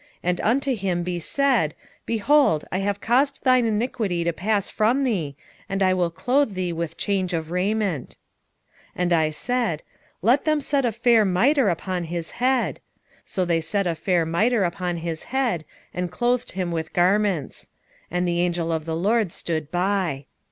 [0.23, 1.75] And unto him he said,
[2.07, 5.35] Behold, I have caused thine iniquity to pass from thee,
[5.69, 8.17] and I will clothe thee with change of raiment.
[8.95, 9.83] 3:5 And I said,
[10.23, 12.79] Let them set a fair mitre upon his head.
[13.25, 17.69] So they set a fair mitre upon his head, and clothed him with garments.
[18.09, 20.25] And the angel of the LORD stood by.